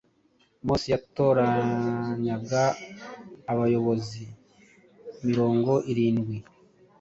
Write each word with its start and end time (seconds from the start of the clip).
Mose 0.65 0.87
yatoranyaga 0.93 2.61
abayobozi 3.51 4.21
mirongo 5.25 5.71
irindwi 5.91 6.37